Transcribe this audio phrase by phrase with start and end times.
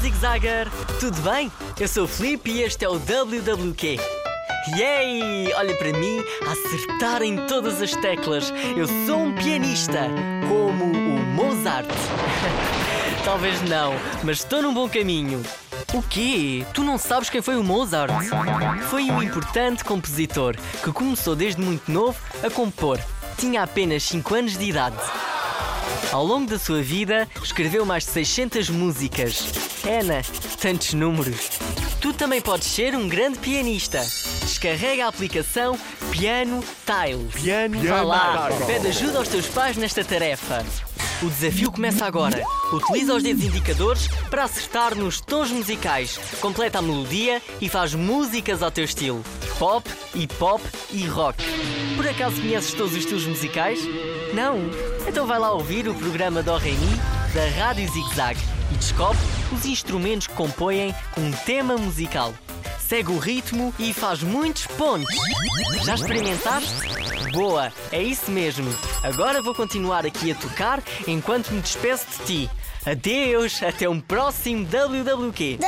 [0.00, 0.68] Zigzagger!
[1.00, 1.50] Tudo bem?
[1.78, 3.98] Eu sou o Felipe e este é o WWQ.
[4.76, 5.52] Yay!
[5.54, 8.52] Olha para mim, acertar em todas as teclas.
[8.76, 10.08] Eu sou um pianista,
[10.48, 11.88] como o Mozart.
[13.24, 13.92] Talvez não,
[14.22, 15.42] mas estou num bom caminho.
[15.92, 16.64] O quê?
[16.72, 18.12] Tu não sabes quem foi o Mozart?
[18.88, 23.00] Foi um importante compositor que começou desde muito novo a compor.
[23.36, 24.96] Tinha apenas 5 anos de idade.
[26.12, 29.44] Ao longo da sua vida, escreveu mais de 600 músicas.
[29.84, 30.22] Ana,
[30.60, 31.50] tantos números.
[32.00, 34.00] Tu também podes ser um grande pianista.
[34.40, 35.78] Descarrega a aplicação
[36.10, 37.34] Piano Tiles.
[37.34, 38.66] Piano Vá lá, Tiles.
[38.66, 40.64] pede ajuda aos teus pais nesta tarefa.
[41.20, 42.44] O desafio começa agora.
[42.72, 46.16] Utiliza os dedos indicadores para acertar nos tons musicais.
[46.40, 49.24] Completa a melodia e faz músicas ao teu estilo.
[49.58, 50.62] Pop, hip hop
[50.92, 51.42] e rock.
[51.96, 53.80] Por acaso conheces todos os estilos musicais?
[54.32, 54.58] Não?
[55.08, 57.00] Então vai lá ouvir o programa do Remi
[57.34, 58.38] da Rádio Zig Zag
[58.72, 59.18] e descobre
[59.52, 62.32] os instrumentos que compõem um tema musical.
[62.88, 65.14] Segue o ritmo e faz muitos pontos.
[65.84, 66.72] Já experimentaste?
[67.32, 68.74] Boa, é isso mesmo.
[69.02, 72.50] Agora vou continuar aqui a tocar enquanto me despeço de ti.
[72.86, 75.58] Adeus, até um próximo WWQ.